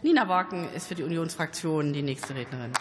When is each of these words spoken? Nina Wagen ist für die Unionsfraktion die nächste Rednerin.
Nina 0.00 0.28
Wagen 0.28 0.68
ist 0.76 0.86
für 0.86 0.94
die 0.94 1.02
Unionsfraktion 1.02 1.92
die 1.92 2.02
nächste 2.02 2.36
Rednerin. 2.36 2.72